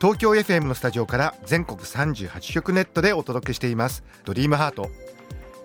[0.00, 4.02] 東京 FM のスタジオから全国38局ネットでお届けしています。
[4.24, 4.88] ドリームハート。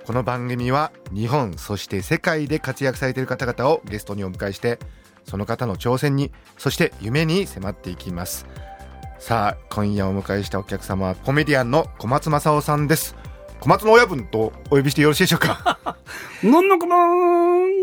[0.05, 4.77] この番組は日本そして世界で活躍されている方々をゲストにお迎えして
[5.23, 8.45] その方の挑戦にそして夢に迫っていきます。
[9.19, 13.15] さあ今夜お迎えしたお客様はコメディアンの小松正夫さんです。
[13.61, 15.79] 小松の親分とお呼びしてよろしいでしょうか？
[16.43, 16.97] なんのこま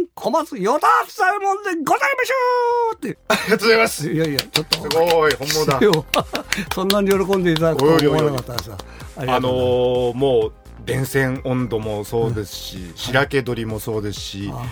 [0.02, 3.18] ん小松与田左衛門でございましょうって。
[3.28, 4.10] ありがとうございます。
[4.10, 4.82] いやいやちょっと。
[4.82, 5.80] すごい本物だ。
[6.74, 8.78] そんなに喜んでいただくと思わなかったさ。
[9.16, 10.52] あのー、もう
[10.84, 14.66] 電線温度もそうですし、うん、白毛鳥もそうですし、はい、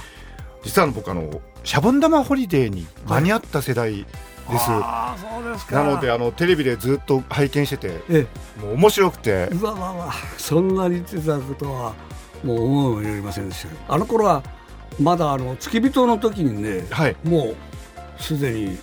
[0.64, 4.04] 実は僕あのシャボン玉ホリデーに間に合った世代
[4.50, 4.66] です。
[4.68, 5.84] あそうですか。
[5.84, 8.26] なのであのテレビでずっと拝見してて、え
[8.58, 9.48] え、もう面白くて。
[9.52, 11.94] うわわわそんなに言っていただくとは
[12.42, 13.94] もう思うもよりませんでした。
[13.94, 14.42] あの頃は
[14.98, 17.54] まだあの付き人の時にね、はい、も
[18.18, 18.78] うすでに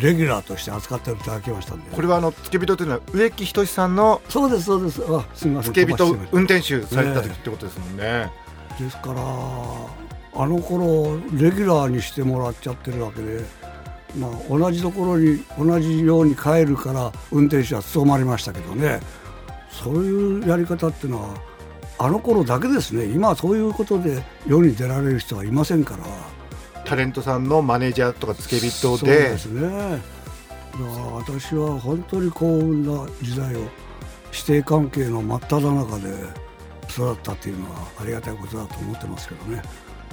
[0.00, 1.90] レギュラーとして扱っていただきましたんで。
[1.90, 5.02] これはあの付け人というのは植木仁さんのそうですそうです。
[5.08, 8.32] あすみません付け人運転手された時ってことですもんね、ね、
[8.80, 9.20] ですから
[10.38, 13.44] あの頃レギュラーにしてもらっちゃってるわけで
[14.16, 19.00] まあ、同じところに同じように帰るから運転手は務まりましたけどね。
[19.70, 21.34] そういうやり方っていうのは
[21.98, 23.04] あの頃だけですね。
[23.06, 26.04] 今はそういうことで世に出られる人はいませんから。
[26.84, 28.98] タレントさんのマネージャーとか付け人で。
[28.98, 30.16] そうですね。
[31.14, 33.60] 私は本当に幸運な時代を
[34.30, 36.10] 師弟関係の真っ只中で
[36.90, 39.62] 育ったっていうのはありがたいことだと思ってますけどね。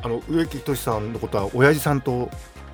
[0.02, 2.30] あの植木仁さんのことは親父さんと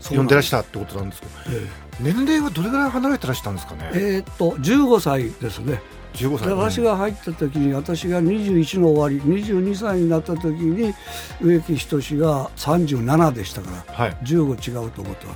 [0.09, 1.68] 呼んでらしたってことなんですけど、ええ、
[2.00, 3.90] 年齢はどれぐらい離れてらしたんですかね？
[3.94, 5.81] えー、っと15歳ですね
[6.14, 10.94] 15歳、私が入った時に私が21の終わり22歳になった時に
[11.42, 15.28] 植木仁が37でしたから、はい、15違うと思った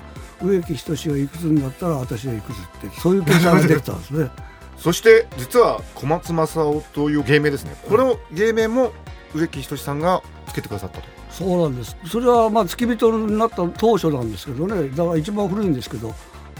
[0.45, 4.29] 植木仁がいくつになったら私はいくつってそういう計算ができたんですね。
[4.77, 7.75] そして実は小松政夫という芸名ですね。
[7.87, 8.91] この芸名も
[9.33, 11.05] 植木仁さんがつけてくださったと。
[11.29, 11.95] そうなんです。
[12.05, 14.89] それはまあ付き人になった当初なんですけどね。
[14.89, 16.13] だから一番古いんですけど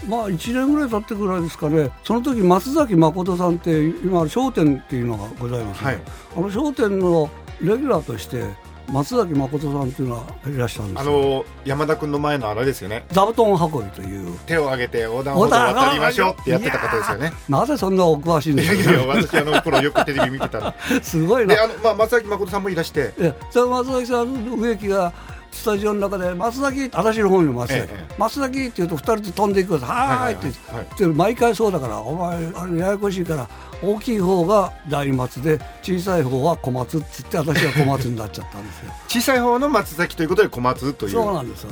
[0.08, 5.98] まあ1年ぐらい経ってぐらいですかねその時松崎誠さんって今『笑点』っていうのがございます、ね、はい、
[6.36, 8.44] あの『笑点』のレギュラーとして
[8.92, 13.04] 松崎誠さんというのはいらっしゃるんですあの山田君の前のあれですよね。
[13.10, 14.38] 座布団運びという。
[14.40, 17.32] 手を挙げて横断歩道を渡りましょうってやってた方ですよね。
[17.48, 21.54] なぜそんなお詳しいんですか、いやいや私あの頃よくテレビ見てた すごいな。
[21.54, 23.14] であの、まあ、松崎誠さんもいらして。
[23.54, 25.12] 松崎さんの植木が
[25.54, 33.48] スタジオの中で松崎私の方に松崎、ええ、松崎って言うと2人で飛んでいくはーいって言って、毎回そうだからお前あれややこしいから
[33.82, 38.92] 大きい方が大松で小さい方は小松って言って私は小松になっちゃったんですよ。
[39.08, 41.12] 小さい方の松崎ということで小松という。
[41.12, 41.66] そうなんです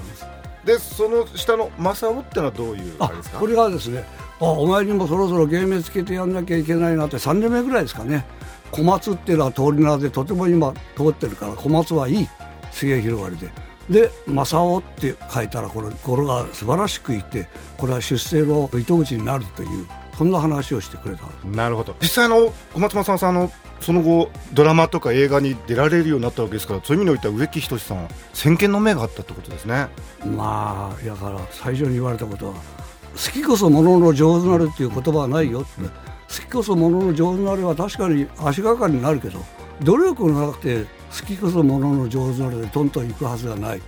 [0.64, 3.38] でその下の正雄ってのはどういうあれですか？
[3.40, 4.04] これがですね
[4.40, 8.24] あお前にもそろそろ芸名つけてやんなきゃいけないなって3年目ぐらいですかね。
[8.70, 12.28] 小松っていうのは通り名でとても今通ってるから小松はいい
[12.70, 13.50] 水泳広がりで
[13.90, 21.96] で「正雄」って書いたらこれ語呂が素晴らしくいてこれは出世の糸口になるというそんな話をしてくれたなるほど。
[22.00, 23.50] 実際の小松正さんの
[23.80, 29.88] その後ドラマとか映画に出られるようになったわけですからそういう意味においては植木仁さん先見の目があったってことですね。
[30.24, 32.52] まあだから最初に言われたことは
[33.14, 35.94] 「好きこそものの上手なる」っていう言葉はないよって、うん、好
[36.28, 39.44] きこそものの上手なれは確かに足がかりになるけど
[39.82, 43.82] 努力がなくて好きこそものの上手なれでトントン行くはずがない。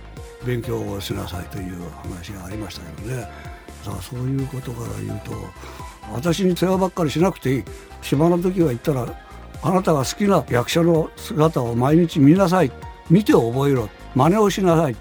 [0.45, 3.27] 勉強をしなさいという話がありましたけどね。
[3.83, 5.31] さあそういうことから言うと
[6.13, 7.63] 私に世話ばっかりしなくていい。
[8.01, 9.07] 暇な時は言ったら
[9.63, 12.71] あなたが好きな役者の姿を毎日見なさい。
[13.09, 13.89] 見て覚えろ。
[14.13, 14.95] 真似をしなさい。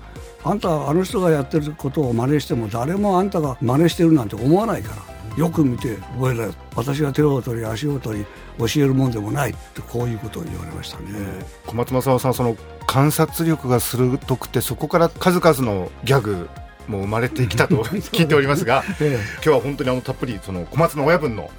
[0.45, 5.14] あんたあの人がやってることを真似しても誰もあんたが真似してるなんて思わないから。
[5.37, 8.27] よく見て覚えろ私が手を取り足を取り
[8.59, 11.05] 教えるもんでもないってこういうことを言われましたね。
[11.67, 16.49] 小松政夫さんその観察力が鋭くてそこから数々のギャグ
[16.89, 17.77] もう生まれてきたと
[18.13, 21.51] 聞いておりますが、え今日は本当にあのたっぷりその小松の親分の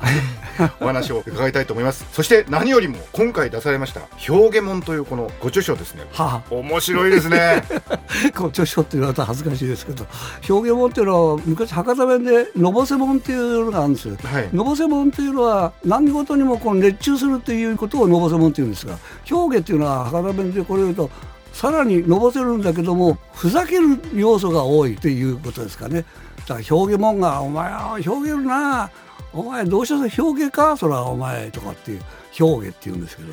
[0.80, 2.06] お話を伺いたいと思います。
[2.12, 6.04] そして何よりも今回出されました「表現門」というこのご著書ですね。
[6.12, 7.64] は面白いですね。
[7.90, 8.00] あ、
[8.36, 10.06] こう著書って言われたら恥ずかしいですけど
[10.50, 14.16] 表現門っていうのは昔博多弁でのぼせ門っていうのがあるんですよ。
[14.24, 14.50] はい。
[14.54, 18.98] のぼせ門っていうのは何事にもこう熱中するっていうことをのぼせ門っていうんですが
[19.30, 21.10] 表現っていうのは博多弁でこれを言うと
[21.56, 26.04] さらにのぼせるんだけどもふざける要素が多いっていうことですかね。
[26.48, 28.92] だから表現門が「お前は表現るな。
[29.32, 30.76] お前どうして表現か？
[30.76, 32.02] そらお前」とかっていう
[32.42, 33.32] 表現っていうんですけど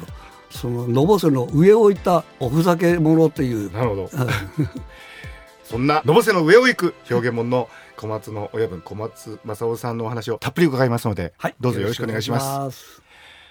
[0.51, 3.73] そののぼせの上を行ったおふざけ者っていう。
[3.73, 4.11] なるほど。
[5.65, 11.57] そんなのぼせの上を行く表現門の小松の親分小松正夫さんのお話をたっぷり伺いますので、はい。
[11.59, 13.03] どうぞよろしくお願いします。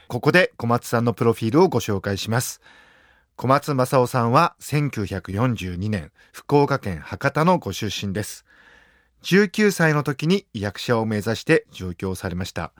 [0.08, 2.62] ここで小松さんのプロフィールをご紹介します。
[3.42, 8.46] 小松正夫さんは1942年、福岡県博多のご出身です。
[9.24, 12.72] 19歳の時に役者を目指して上京されました。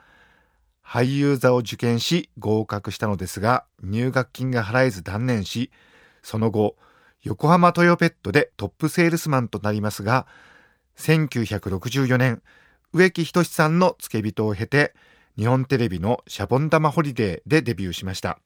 [0.86, 5.72] 俳優座を受験し合格したのですが、入学金が払えず断念し、
[6.22, 6.76] その後、
[7.24, 10.28] 横浜トヨペットでトップセールスマンとなりますが、
[10.96, 12.40] 1964年、
[12.92, 14.94] 植木仁さんの付け人を経て、
[15.36, 18.38] 日本テレビのシャボン玉ホリデーでデビューしました。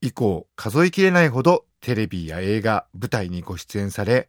[0.00, 4.28] 以降、数えきれないほどテレビや映画、舞台にご出演され、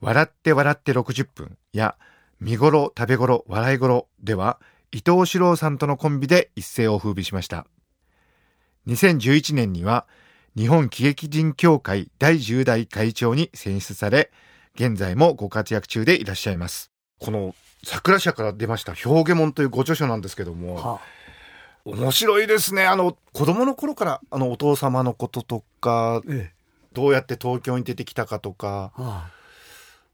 [0.00, 1.96] 笑って笑って60分や、
[2.40, 4.60] 見頃、食べ頃、笑い頃では、
[4.92, 7.66] 伊藤四郎さんとのコンビで一世を風靡しました。
[8.86, 10.06] 2011年には、
[10.56, 14.30] 日本喜劇人協会第10代会長に選出され、
[14.74, 16.90] 現在もご活躍中でいらっしゃいます。
[17.18, 17.54] この
[17.84, 21.00] 桜社から出ました表現門というご著書なんですけども、は
[21.84, 22.86] 面白いですね。
[22.86, 26.54] あの、子供の頃から、あの、お父様のこととか、あええ。
[26.94, 29.30] どうやって東京に出てきたかとか、はあ。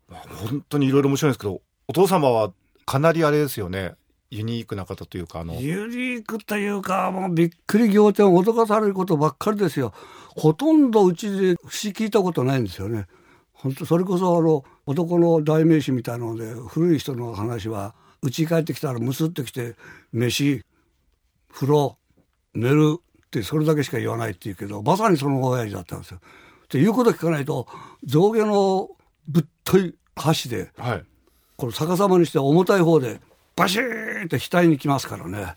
[0.08, 2.52] まあ本当にいろいろ面白いんですけど、お父様は
[2.86, 3.94] かなりあれですよね。
[4.30, 9.92] ユニークな方というか、あの、ユニークというかもうびっくり仰天を脅かされることばっかりですよ。
[10.36, 13.06] ほとんどうちで節聞いたことないんですよね。
[13.52, 19.76] 本当それこそあの男の代名詞みたいなので古い人の話は家に帰ってきたらむすってきて
[20.12, 20.62] 飯
[21.52, 21.96] 風呂
[22.54, 26.20] 寝るってそれだけしか言わないっていうけどまさにその親父だったんですよ。
[26.64, 27.66] っていうこと聞かないと
[28.04, 28.90] 象牙の
[29.28, 31.04] ぶっとい箸ではい。
[31.56, 33.20] これ逆さまにして重たい方で
[33.56, 35.54] バシーンって額に来ますからね。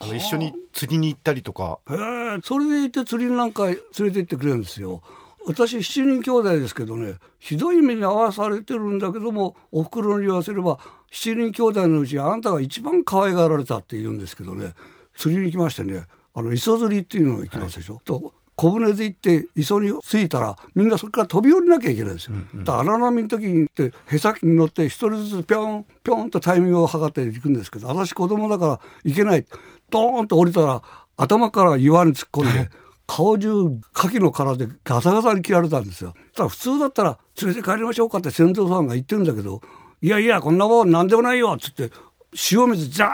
[0.00, 5.02] あの、一緒に釣りに行ったりとか、へえそれでいて釣りなんか連れて行ってくれるんですよ。
[5.48, 10.78] 私7人兄弟ですけどねひどい目に遭わされてるんだけどもおふくろに言わせれば
[11.10, 14.74] 7人兄弟のうちあんたが一番可愛がられたって言うんですけどね
[15.18, 16.04] 釣りに行きましてね
[16.34, 18.00] あの磯釣りっていうのが行きますでしょ？
[18.04, 22.36] と小舟で行って磯に着いたらみんなそれから飛び降りなきゃいけないんですよ。
[22.64, 29.44] だから荒波の時に行ってへさきに乗って一人ずつぴょんぴょんとタイミングを測っていくんですけど私子供だから行けない
[29.90, 30.82] ドーンと降りたら
[31.16, 32.70] 頭から岩に突っ込んで
[33.06, 36.14] 顔中牡蠣の殻でガサガサに切られたんですよ。
[36.34, 39.60] ただ普通だったら連れて帰りましょうかって船頭さんが言ってるんだけど
[40.02, 41.90] いやいやこんなもん何でもないよっつって
[42.32, 43.08] 塩水ジャ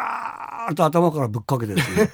[0.69, 2.11] ーッと頭からぶっかけてですね。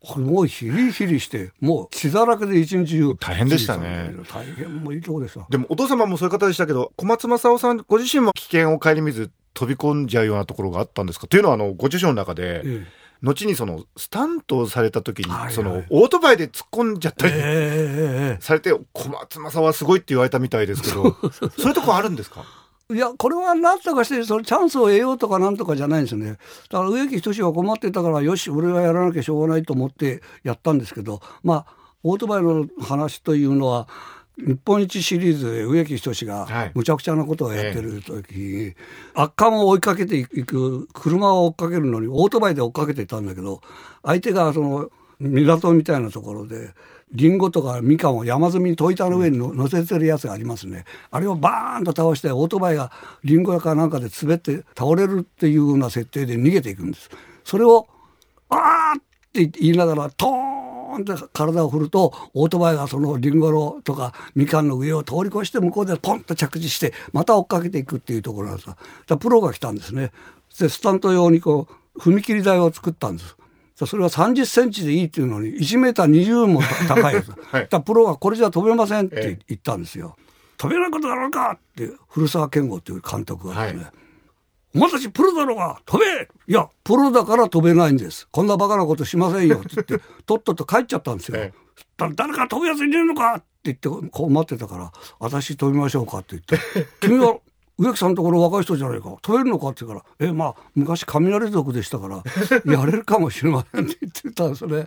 [0.00, 3.14] これもうヒリヒリしてもう血だらけで一日中。
[3.18, 4.14] 大変でしたね。
[4.32, 5.46] 大変もういいとこでした。
[5.48, 11.26] でもお父様もそういう方でしたけど、小松正夫さんご自身も危険を顧みず飛び込んじゃうようなところがあったんですか？
[11.28, 12.86] というのは、あの、ご著書の中で、え
[13.22, 15.54] 後にその、スタントをされた時に、はいはい。
[15.54, 22.44] その、オートバイで突っ込んじゃったり、えええええされて、小松正夫はすごいって言われたみたいですけど、そういうとこあるんですか？
[22.92, 26.36] いやこれは何とかしてそのチャンスを得ようとかなんとかじゃないんですよね。
[26.70, 33.88] だから植木仁が困ってたからよし俺はやらなきゃしょうがないと思ってやったんですけどまあオートバイの話というのは
[34.36, 36.72] 日本一シリーズで植木仁はがい。
[36.74, 38.74] むちゃくちゃなことをやってる時に、
[39.14, 43.62] 悪漢を追いかけていく車を追っかけるのにオートバイで追っかけていったんだけど
[44.02, 44.90] 相手がその
[45.30, 46.70] 港みたいなところで
[47.12, 50.84] リンゴとかみかんを山積みに戸板の上にの乗せてるやつがありますね。
[51.10, 52.90] あれをバーンと倒してオートバイが
[53.22, 57.10] リンゴやかなんかで滑って倒れるっていうような設定で逃げていくんです。
[57.44, 57.86] それを
[58.50, 59.02] 「あー!」っ
[59.32, 68.68] て言いながらトーンって体を振るとオートバイがそのリンゴのとかみかんの上を通り越して向こうでポンと着地してまた追っかけていくっていうところなんです
[69.06, 70.12] だプロが来たんですね。
[70.58, 73.36] でスタント用にこう踏切台を作ったんです
[73.74, 77.68] それは30センチでいいっていうのに1メーター20も高いやつ、 はい。
[77.68, 79.36] だプロがこれじゃ飛べませんっええ。
[79.36, 80.16] て言ったんですよ、
[80.56, 83.92] 飛べないことだろうかって古澤健吾っていう監督がですね、はい。
[84.76, 86.28] お前たちプロだろうが飛べ。
[86.46, 88.28] いやプロだから飛べないんです。
[88.30, 91.52] こんなバカなことしませんよって言って とっとと帰っちゃったんですよ、え
[91.96, 97.38] 誰か飛ぶやついねえのかって言ってこう待ってたから私飛びましょうかって言って君は
[97.78, 102.22] 植木さんのところ若い人じゃないか飛べるのかって言うから「えまあ昔雷族でしたから
[102.72, 104.86] やれるかもしれません」って言ってたんですね。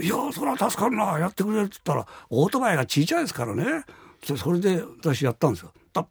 [0.00, 3.84] いやそれは助かるなやってくれるって言ったらオートバイが小さいですからね
[4.22, 5.72] それで私やったんですよ。
[5.92, 6.02] パ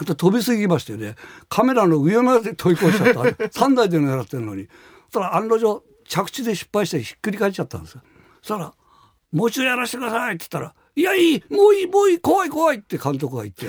[0.00, 1.14] ーンと飛びすぎましてね
[1.48, 4.66] カメラの上まで飛び越しちゃった3台で狙ってるのに
[5.12, 8.00] そしたら案の定着地で失敗してひっくり返っちゃったんですよ。
[8.40, 8.72] そしたら
[9.32, 11.44] 「もう一度やらせてください」って言ったら「いやいい。
[11.50, 12.20] もういいもういい。
[12.20, 13.66] 怖い怖い」って監督が言って。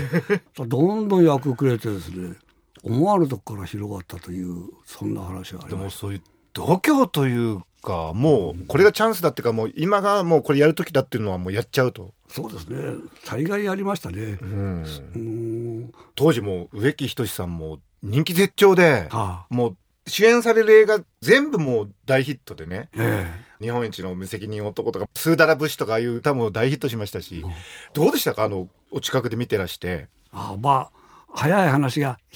[0.65, 2.35] どんどん役くれてですね
[2.83, 5.69] 思わぬとこから広がったというそんな話があります。
[5.69, 6.21] でもそういう
[6.53, 12.13] 度胸というかもうこれがチャンスだっていうかもう今がもうこれやる時だっていうのはもうやっちゃうと。
[12.29, 12.77] そうですね。
[13.25, 27.51] 大概やりましたね、うん、当時も植木仁さんも人気絶頂で、はあ、もう主演される映画全部もう大ヒットでね、ええ、日本一の無責任男とかスーダラ節とかいう歌も大ヒットしましたし、うん、
[27.93, 28.43] どうでしたか？
[28.43, 30.91] あのお近くで見てらしてあまあ
[31.33, 32.19] 早い話が「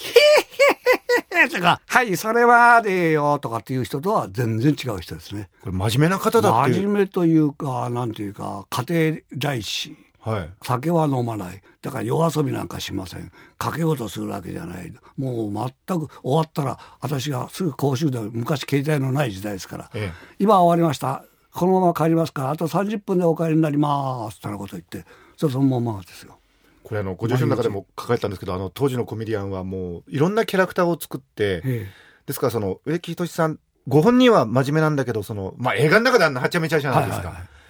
[1.34, 5.50] へとか、はい、それはでよとかっていう人とは全然違う人ですね。
[5.62, 9.96] これ真面目な方だって真面目というか、なんていうか、家庭大師。
[10.22, 11.62] はい、酒は飲まない。
[11.82, 13.32] だから夜遊びなんかしません。
[13.58, 14.94] かけ事するわけじゃない。
[15.18, 15.54] もう
[15.88, 21.26] 全く終わったら私がすぐ講習で昔携帯のない時代ですから、ええ、今終わりました。
[21.52, 24.38] このまま帰りますからあと30分でお帰りになります。
[24.38, 25.06] ってなこと言って
[25.38, 26.38] そのままですよ。
[26.84, 37.30] これあのご自身の中でも書かれたんですけどあの当時のコメディアンはもういろんなキャラクターを作ってですからその植木仁さんご本人は真面目なんだけどその、まあ、映画の中であんなはちゃめちゃじゃないですか。
[37.30, 37.61] はいはいはい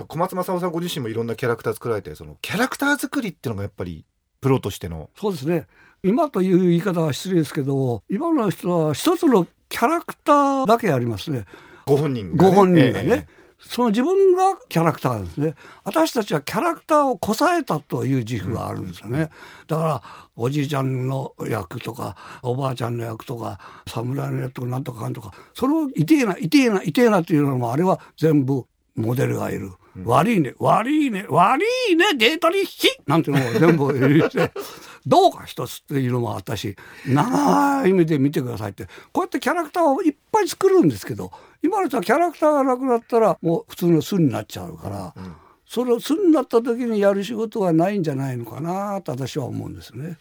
[0.00, 4.04] ら小松政夫さんご自身もいろんなキャラクター作られてそのキャラクター作りっていうのがやっぱり
[4.40, 5.10] プロとしての。
[5.18, 5.66] そうですね。
[6.02, 11.44] 今という言い方は失礼ですけど今の人は一つのキャラクターだけありますね。
[11.86, 13.44] ご本人がね、ご本人がね、ええ。
[13.58, 15.54] その自分がキャラクターですね。
[15.84, 19.30] 私たちはキャラクターをこさえたという自負があるんですよね、
[19.66, 20.02] だから
[20.36, 29.72] おじいちゃんの役とかおばあちゃんの役とか侍の役とかなんとかかんとかそれをいてえないてえないてえなっていうのもあれは全部モデルがいる。
[30.04, 34.52] 悪いね、悪いね、悪いね、デートにひなんていうのも全部入て、
[35.06, 36.74] どうか一つっていうのもあったし、
[37.06, 41.30] 長い目で見てくださいって、こうやってキャラクターをいっぱい作るんですけど、
[41.62, 45.34] 今の人はキャラクターがなくなったらもう普通の巣になっちゃうから、うん、
[45.64, 50.18] それを巣になった時にやる仕事はないんじゃないのかなと私は思うんですね。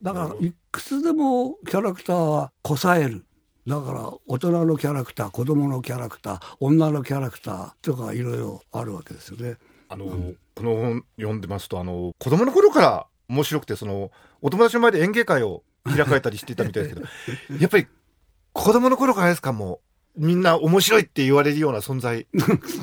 [0.00, 3.24] だからいくつでもキャラクターはこさえる。
[3.68, 9.56] だから大人のキャラクター子供のキャラクター女のキャラクターとかいろいろあるわけですよね。
[9.90, 14.10] あの、うん、この本読んでますとあの子供の頃から面白くてその
[14.40, 17.00] お友達の前で演芸会を開かれたりしていたみたいですけ
[17.52, 17.86] ど やっぱり
[18.54, 19.80] 子供の頃からですかも
[20.16, 22.26] みんな面白いって言われるような存在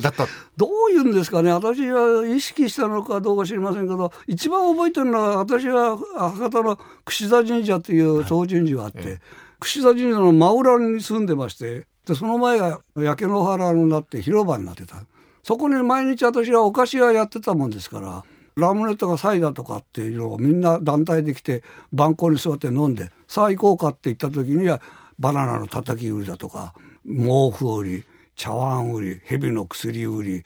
[0.01, 0.27] だった？
[0.55, 1.51] どういうんですかね。
[1.51, 9.19] 私は意識したのかどうか知りませんけど一番覚えてるのは私は博多の櫛田神社という総神社があって、はい
[9.59, 14.97] 櫛田神社の真裏に住んでましてでその前が焼け野原になって広場になってた
[15.43, 18.23] そこに毎日私はお菓子屋やってたもんですから
[18.55, 24.81] ラムネとかサイダーとかっていうのをみんな団体で来て番号に座って飲んでさあ行こうかって言った時には
[25.19, 26.73] バナナのたたき売りだとか
[27.05, 28.03] 毛布売り
[28.35, 30.43] 茶碗売り蛇の薬売り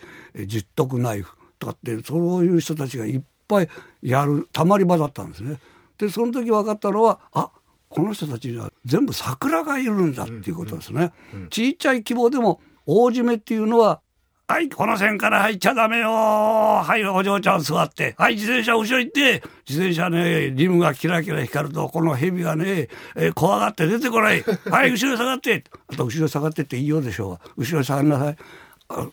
[0.48, 3.70] 十徳ナイフとかってそういう人たちがいっぱい
[4.02, 5.60] やるたまり場だったんですね。
[5.98, 7.52] でその時分かったのはあ
[7.90, 11.12] この人たちには全部桜がいるんだっていうことですね。
[11.50, 14.02] ちっちゃい希望でも大締めっていうのは
[14.50, 18.16] はい、この線から入っちゃダメよはい、お嬢ちゃん座って。
[18.18, 19.44] はい、自転車後ろ行って。
[19.68, 24.42] 自転車ね、リムがキラキラ光ると、この蛇がね、えー、怖がって出てこない。
[24.42, 25.64] はい、 後ろ下がって。
[25.88, 28.38] あと、後ろ下がってって言いようでしょう後ろ下がりなさい。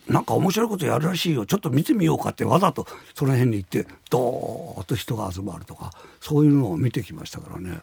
[0.08, 7.80] なんか面白いことやるらしいよちょっと見てみようかってわざとその辺に行ってドーッと人が集まるとかそういうのを見てきましたからね。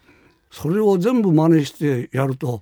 [0.53, 2.62] それを全部真似してやると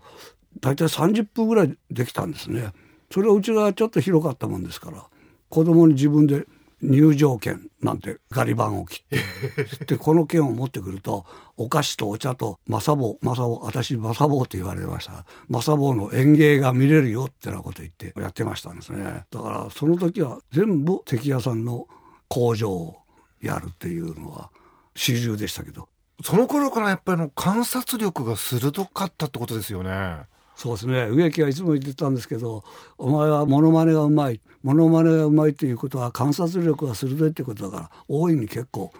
[0.61, 2.71] 大体30分ぐらいできたんですね。
[3.11, 5.05] それはうちがちょっと広かったもんですから
[5.49, 6.45] 子供に自分で
[6.81, 11.25] 入場券なんてガリ版を切って でこの券を持ってくると
[11.57, 21.87] お菓子とお茶とマサボマサボ私マサボって言われましたマサボの園芸が見れるよってなこと言ってやってましたんですねだからその時は全部関屋さんの
[22.29, 22.95] 工場を
[23.41, 24.49] やるっていうのは
[24.95, 25.89] 主流でしたけど
[26.23, 30.19] その頃からやっぱりの観察力が鋭かったってことですよね。
[30.55, 32.63] そうですね植木はいつも言ってたんですけど
[32.99, 38.91] お前はモノマネがうまいモノマネがうまいっていうことは観察力が鋭いってことだから大いに結構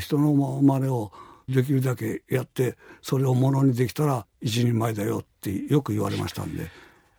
[0.00, 1.12] 人のモノマネを
[1.48, 6.68] できるだけやってそれをものにできたら一人前だよってよく言われましたんで。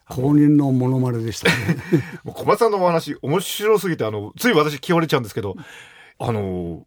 [0.10, 1.78] 公認のモノマネでしたね
[2.26, 5.56] 小松さんのお話面白すぎてあのつい私聞われちゃうんですけど
[6.20, 6.86] あの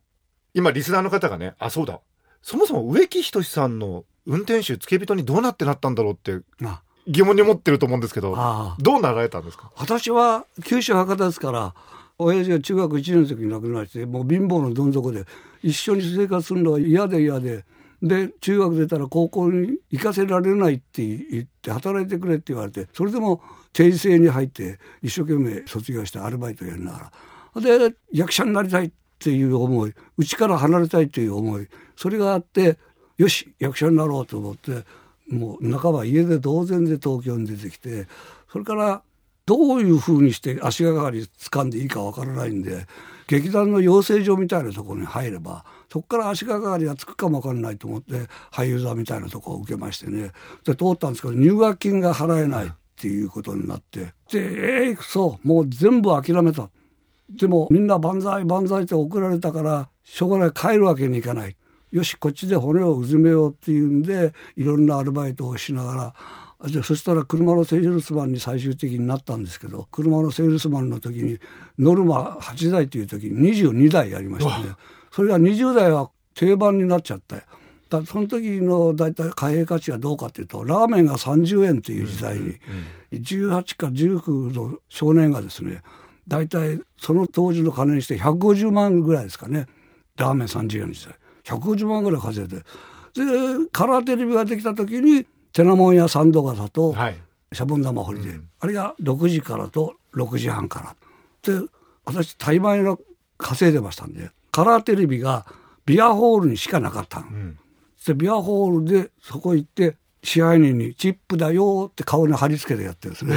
[0.54, 2.00] 今リスナーの方がねあそうだ
[2.42, 6.82] そもそも植木仁さんの運転手付け人にどうなってなったんだろうってあ。
[7.06, 9.70] 疑問に思ってると思うんですけどあどうなられたんですか？
[9.76, 11.74] 私は九州博多ですから
[12.18, 15.24] 親父が中学1年の時に亡くなってもう貧乏のどん底で
[15.62, 17.64] 一緒に生活するのが嫌で嫌で
[18.02, 23.40] で中学出たら高校に行かせられないって言って働いてくれって言われてそれでも
[23.72, 27.10] 定時制に入って一生懸命卒業してアルバイトやりなが
[27.54, 27.78] ら。
[27.88, 28.94] で役者になりたいって
[29.30, 32.78] いう思いうちから離れたいという思いそれがあって
[33.16, 34.84] よし役者になろうと思って
[35.28, 38.06] もう半ば家で同然で東京に出てきて
[38.50, 39.02] それから
[39.44, 42.86] どういうふうにして足がかり掴んでいいかわからないんで
[43.28, 50.32] 劇団の養成所みたいなところに入ればそこから足がかりがつくかもわからないと思って俳優座みたいなところを受けましてね。
[50.64, 56.68] で通ったんですけど入学金が払えないっていうことになってでえー、そうもう全部諦めた。
[57.30, 61.56] でもみんな万歳万歳って送られたからしょうがない帰るわけにいかない。
[61.90, 66.14] よしこっちで骨をうずめようっていうんでいろんなアルバイトをしなが
[66.60, 71.38] らでそしたら車のセールスマンに最終的になったんですけど車のセールスマンの時に
[71.78, 74.74] ノルマ8台という時に22台やりましたね
[75.12, 77.42] それが20台は定番になっちゃって
[77.88, 82.56] だその時の大体貨幣価値はどうかというとラーメンが30円という時代に
[83.12, 85.82] 18か19の少年がですね
[86.28, 89.66] 大体その当時の金にして150万ぐらいですかね。
[90.16, 91.14] ラーメン30円の時代。
[91.44, 92.58] 150万ぐらい稼いで。
[92.58, 92.64] で
[93.72, 97.16] カラーテレビができた時にテナモンやサンドガサとはい。
[97.50, 98.48] シャボン玉掘りで、うん。
[98.60, 100.94] あれが6時からと6時半か
[101.42, 101.60] ら。
[101.60, 101.66] で
[102.04, 102.98] 私大枚の
[103.38, 105.46] 稼いでましたんでカラーテレビが
[105.86, 107.28] ビアホールにしかなかったの。
[107.28, 107.58] うん。
[108.06, 109.96] でビアホールでそこ行って
[110.28, 113.34] 支配人に「チップだよ」って顔に貼り付けてやってるんですね。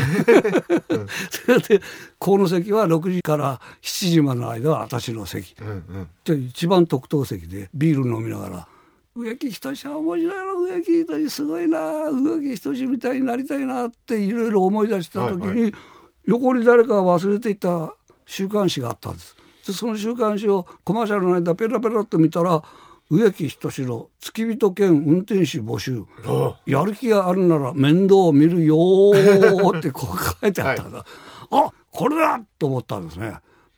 [1.29, 1.81] そ れで
[2.19, 8.67] この席は6時から7時までの間は私の席うんうんで一番特等席でビール飲みながら
[9.15, 15.77] 「植木仁は面白いな植木仁すごいな植木仁みたいになりたいな」っていろいろ思い出した時に、はいは
[16.25, 17.95] 横に誰かが忘れていた
[18.25, 19.35] 週刊誌があったんです。
[19.65, 22.61] でその週刊誌をコマーシャルの間ペラペラっと見たら
[23.11, 26.05] 植木仁の付き人兼運転手募集。
[26.25, 31.05] おやる気があるなら面倒を見るよーってこう書いてあったんだ、
[31.51, 33.33] あこれだと思ったんですね。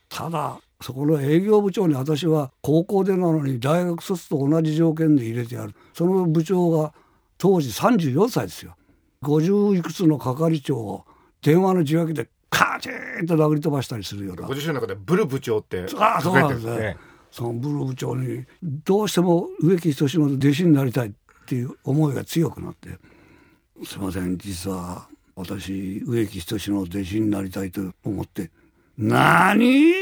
[0.07, 5.73] ただそこの営業部長に私は高校でなのに大学卒と同じ条件で入れてやる。
[5.93, 6.93] その部長が
[7.39, 8.75] 当時34歳ですよ。
[9.23, 11.05] 50いくつの係長を
[11.41, 14.47] 電話の受話器でカチーンと殴り飛ばしたりするような。
[14.47, 16.97] ご自身の中でブル部長ってああそう書かれてるんですね。
[17.33, 21.11] そのブルー部長にどうしても植木仁の弟子になりたいっ
[21.47, 22.89] ていう思いが強くなって
[23.83, 28.51] 「すいません実は私植木仁の弟子になりたいと思って
[28.99, 29.93] 「何?」っ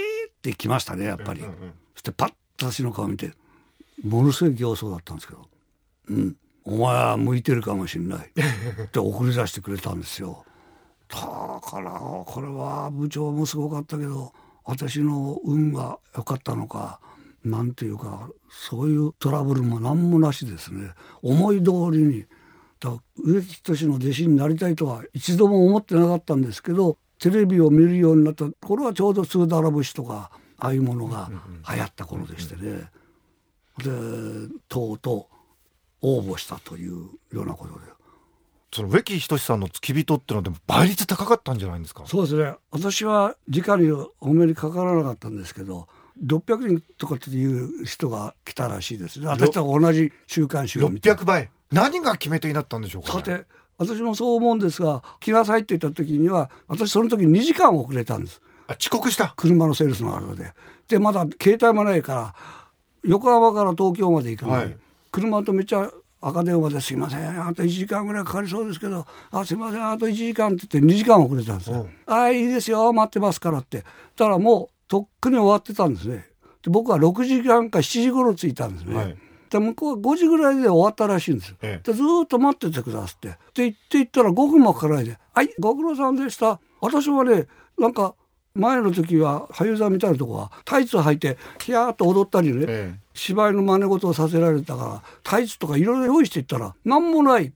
[0.41, 1.39] て来ましたねやっぱり。
[1.39, 3.31] そしてパッと私の顔見て
[4.03, 5.47] ものすごい形相だったんですけど
[6.09, 8.27] 「うんお前は向いてるかもしれない」
[8.83, 10.43] って送り出してくれたんですよ。
[11.07, 14.33] だからこれは部長もすごかったけど
[14.65, 16.99] 私の運が良かったのか
[17.43, 20.91] なんていうかそういうトラブルも何もなしですね。
[21.21, 22.25] 思い通りに。
[22.79, 31.29] だ植木仁の弟子になりたいとは一度も思ってなかったんですけどテレビを見るようになったこれはちょうど「スーダラ節」とかああいうものが
[31.71, 32.89] 流行った頃でしてね。
[33.77, 33.85] で
[34.67, 35.27] とうと
[36.01, 37.79] う応募したというようなことで。
[38.73, 42.03] その植木仁さんの付き人ってのはでも倍率高かったんじゃないんですか？
[42.07, 42.55] そうですね。
[42.71, 45.87] 私は直にお目にかからなかったんですけど
[46.23, 49.19] 600人とかっていう人が来たらしいです。
[49.19, 51.49] ね私と同じ週刊誌を見て600倍。
[51.71, 53.45] 何が決め手になったんでしょうか、さて
[53.77, 58.41] 私もそう思うんですが来なさいって言った時には私その時2時間遅れたんです。
[58.67, 59.33] あ遅刻した。
[59.35, 60.53] 車のセールスのあれで。
[60.87, 62.35] でまだ携帯もないから
[63.03, 64.77] 横浜から東京まで行くのに、はい。
[65.11, 65.89] 車とめっちゃ
[66.21, 71.81] 赤電話で「すいませんあと1時間ぐらいかかりそうですけどあすいませんあと1時間」って言って2時間遅れたんですよ。
[71.81, 73.79] うん「あいいですよ待ってますから」って。
[74.15, 76.25] だからもうとっくに終わってたんですね。
[76.61, 79.17] で僕は6時間か7時頃着いたんですね、はい。
[79.49, 81.55] で向こうは5時ぐらいで終わったらしいんですよ。
[81.61, 83.37] えでずーっと待っててくださって。
[83.53, 88.15] で行って行ったら5分もかからないで「はいご苦労さんでした」私はねなんか
[88.53, 97.53] 前の時は俳優座みたいなとこはタイツ履いてヒヤーっと踊ったりね、え芝居の真似事をさせられたからタイツとかいろいろ用意していったら何もない。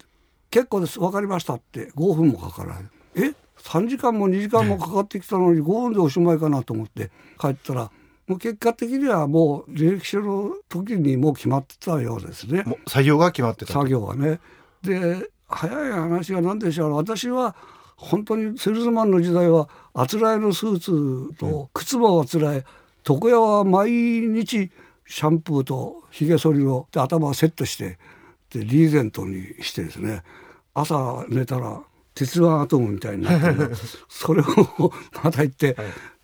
[0.51, 0.99] 結構です。
[0.99, 1.91] 分かりましたって。
[1.97, 2.83] 5分もかからない。
[3.15, 3.33] え
[3.65, 7.91] 3時間も2時間もかかってきたのに5分でおしまいかなと思って帰ったら
[8.27, 12.63] もう結果的にはもう履歴書の時にもう決まってたようですね。
[12.65, 14.39] えもう採用が決まってた作業がね。
[14.81, 16.95] で早い話は何でしょう。
[16.95, 17.55] 私は
[17.97, 22.65] 本当にセールスマンの時代はあつらえのスーツと靴もあつらえ
[23.07, 24.71] 床屋は毎日
[25.07, 27.99] シャンプーとひげ剃りをで頭をセットして
[28.49, 30.23] でリーゼントにしてですね。
[30.73, 31.81] 朝寝たら
[32.15, 33.71] 鉄腕アトムみたいになってる
[34.09, 34.45] それを
[35.23, 35.77] また行って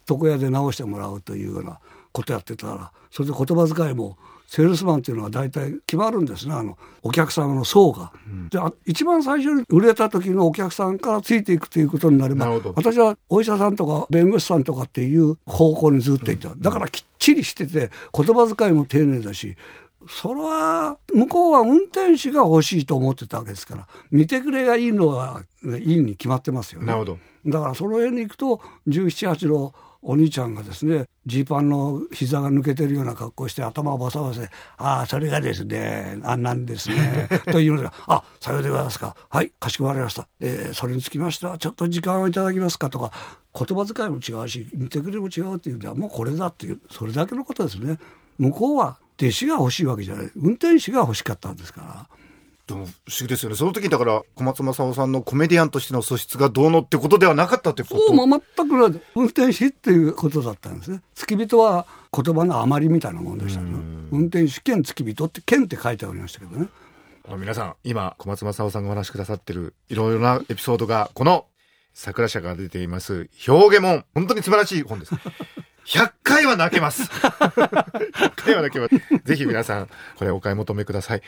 [0.10, 1.80] 床屋で直してもらうというような
[2.12, 6.54] ことやってたらそれで言葉遣いもセールスマンっていうのは大体決まるんですね。
[6.54, 8.12] あのお客様の層が。
[8.27, 19.56] うん、で一番最初に売れた時のお客さんからついていくということになれば私はお医者さんとか弁護士さんとかっていう方向にずっといった、うん、だからきっちりしてて言葉遣いも丁寧だし
[20.10, 26.88] それは向こうは運転手が欲しいと思ってたわけですから見てくれがいいのはいいに決まってますよね。
[27.46, 34.42] だからその辺に行くと1718のお兄ちゃんがですねジーパンの膝が抜けてるような格好して頭をバサバサ
[34.78, 43.12] ああそれがですねあんなんですね」 というので「あさようでございますかはいかしこまりました、えー、それにつきましてはちょっと時間をいただきますか」とか
[43.54, 48.00] 言葉遣いも違うし見てくれも違うっていうんではもうこれだっていうそれだけのことですね。
[48.40, 50.32] 向こうは弟子が欲しいわけじゃない。
[50.36, 52.08] 運転手が欲しかったんですから。
[52.68, 53.56] でも不思議ですよね。
[53.56, 57.98] その時だから小松正夫さんのコメディアンとしての素質がどうのってことではなかったってこと？
[57.98, 61.02] そう全くない運転手っていうことだったんですね。
[61.16, 63.78] 付き人は言葉の余りみたいなもんでしたけど
[64.12, 66.68] 運転手兼付き人って兼って書いてありましたけどね。
[67.38, 71.46] 皆さん今小松正夫さんがお話しくださってるいろいろなエピソードがこの
[71.94, 75.14] 桜社が出ています表現門本当に素晴らしい本です
[75.86, 81.22] 100回は泣けます100回は泣けますぜひ皆さんこれお買い求めください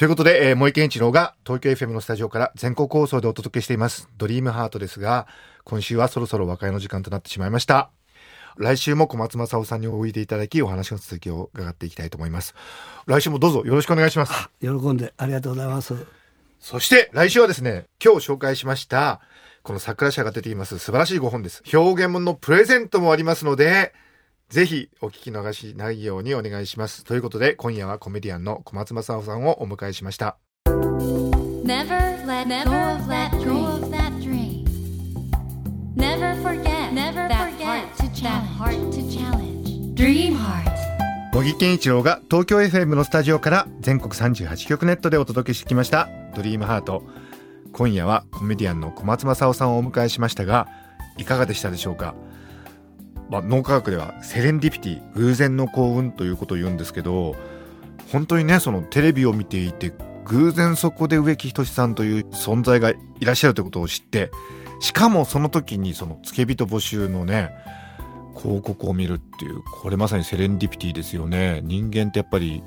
[0.00, 5.26] ということで、えー、森健一郎が東京 FM のスタジオから全国放送でお届けしています、ドリームハートですが、
[5.64, 7.90] 今週はそろそろ和解の時間となってしまいました。
[8.56, 12.54] 来週も小松正夫さんにおいでいただき、お話の続きを伺っていきたいと思います。
[13.04, 14.48] 来週もどうぞよろしくお願いします。
[14.62, 15.94] 喜んでありがとうございます。
[16.60, 19.20] そして来週はですね、今日紹介しました、
[19.62, 21.62] この桜社が出ています素晴らしい5本です。
[21.74, 23.92] 表現物のプレゼントもありますので、
[24.48, 27.04] ぜひお聞き逃しないようにお願いします。
[27.04, 30.38] ということで、今夜はコメディアンの小松正夫さんをお迎えしました。
[30.66, 33.30] Never let go of that
[34.20, 34.64] dream.
[35.94, 37.84] Never forget, never forget
[38.22, 39.94] that heart to challenge.
[39.94, 40.70] Dream Heart.
[41.32, 47.04] 茂木健一郎が東京 FM のスタジオから全国38局ネットでお届けしてきました「ドリームハート
[47.72, 50.68] 今夜はコメディアンの小松正夫さんをお迎えしましたが
[51.16, 52.14] いかがでしたでしょうか？
[53.30, 57.36] まあ、脳科学ではセレンディピティ偶然の幸運ということを言うんですけど
[58.10, 59.92] 本当にねそのテレビを見ていて
[60.24, 64.30] 偶然そこで植木仁さんという存在がいらっしゃるということを知って
[64.80, 67.50] しかもその時にその付け人募集のね
[68.36, 71.60] 広告を見るっていうこれまさにセレンディピティですよね。
[71.62, 72.62] 人間ってやっぱり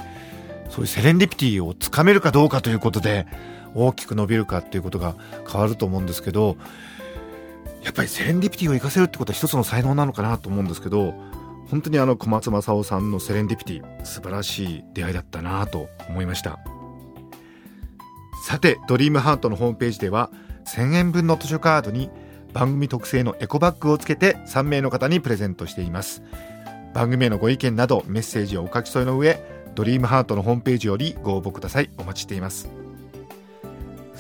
[0.70, 3.28] そういうセレンディピティをつかめるかどうかということで
[3.76, 5.16] 大きく伸びるかっていうことが
[5.50, 6.58] 変わると思うんですけど
[7.84, 11.14] やっぱりセレンディピティを生かせるってことは一つの才能なのかなと思うんですけど
[11.70, 16.60] 本当にあの小松正夫さんのセレンディピティ素晴らしい出会いだったなと思いました。
[18.46, 20.30] さてドリームハートのホームページでは
[20.66, 22.10] 1000円分の図書カードに
[22.52, 26.22] 番組特製のエコバッグをつけて3名の方にプレゼントしています。
[26.94, 29.42] 番組へのご意見などメッセージをお書き添えの上
[29.76, 31.90] ドリームハートのホームページよりご応募ください。
[31.98, 32.83] お待ちしています。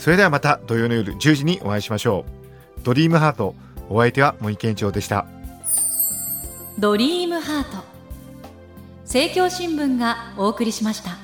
[0.03, 2.25] それではまた土曜の夜10時にお会いしましょ
[2.77, 2.81] う。
[2.83, 3.55] ドリームハート
[3.87, 5.25] お相手は森健一郎でした。
[6.77, 7.85] ドリームハート。
[9.03, 11.22] 政教新聞がお送りしました。